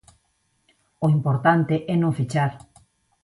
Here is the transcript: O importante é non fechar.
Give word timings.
O 1.05 1.07
importante 1.17 1.75
é 1.93 1.95
non 1.97 2.15
fechar. 2.19 2.51